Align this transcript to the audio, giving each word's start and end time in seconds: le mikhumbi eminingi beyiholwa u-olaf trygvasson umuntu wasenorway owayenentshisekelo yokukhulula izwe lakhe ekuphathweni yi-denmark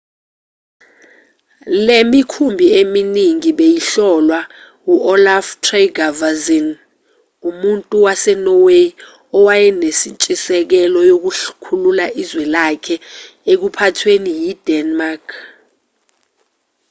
le 1.85 1.97
mikhumbi 2.11 2.65
eminingi 2.81 3.49
beyiholwa 3.59 4.39
u-olaf 4.93 5.47
trygvasson 5.65 6.67
umuntu 7.49 7.93
wasenorway 8.05 8.85
owayenentshisekelo 9.37 10.99
yokukhulula 11.11 12.05
izwe 12.21 12.43
lakhe 12.55 12.95
ekuphathweni 13.51 14.31
yi-denmark 14.41 15.25